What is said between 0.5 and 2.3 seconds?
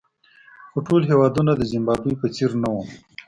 خو ټول هېوادونه د زیمبابوې په